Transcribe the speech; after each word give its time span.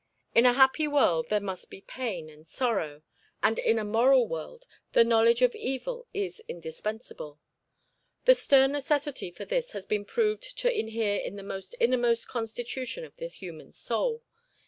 In 0.33 0.47
a 0.47 0.53
happy 0.53 0.87
world 0.87 1.27
there 1.29 1.39
must 1.39 1.69
be 1.69 1.81
pain 1.81 2.27
and 2.27 2.47
sorrow, 2.47 3.03
and 3.43 3.59
in 3.59 3.77
a 3.77 3.83
moral 3.83 4.27
world 4.27 4.65
the 4.93 5.03
knowledge 5.03 5.43
of 5.43 5.53
evil 5.53 6.07
is 6.11 6.41
indispensable. 6.47 7.39
The 8.25 8.33
stern 8.33 8.71
necessity 8.71 9.29
for 9.29 9.45
this 9.45 9.73
has 9.73 9.85
been 9.85 10.05
proved 10.05 10.57
to 10.57 10.75
inhere 10.75 11.17
in 11.19 11.35
the 11.35 11.75
innermost 11.79 12.27
constitution 12.27 13.05
of 13.05 13.17
the 13.17 13.27
human 13.27 13.71
soul. 13.73 14.23